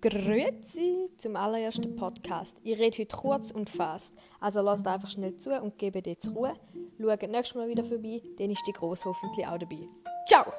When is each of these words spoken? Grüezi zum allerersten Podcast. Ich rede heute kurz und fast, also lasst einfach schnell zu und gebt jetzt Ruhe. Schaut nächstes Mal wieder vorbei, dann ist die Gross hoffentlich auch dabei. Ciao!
Grüezi 0.00 1.04
zum 1.18 1.36
allerersten 1.36 1.94
Podcast. 1.94 2.56
Ich 2.64 2.78
rede 2.78 2.98
heute 2.98 3.16
kurz 3.16 3.50
und 3.50 3.68
fast, 3.68 4.14
also 4.40 4.62
lasst 4.62 4.86
einfach 4.86 5.10
schnell 5.10 5.36
zu 5.36 5.50
und 5.60 5.76
gebt 5.76 6.06
jetzt 6.06 6.34
Ruhe. 6.34 6.54
Schaut 6.98 7.22
nächstes 7.28 7.54
Mal 7.54 7.68
wieder 7.68 7.84
vorbei, 7.84 8.22
dann 8.38 8.50
ist 8.50 8.66
die 8.66 8.72
Gross 8.72 9.04
hoffentlich 9.04 9.46
auch 9.46 9.58
dabei. 9.58 9.86
Ciao! 10.26 10.50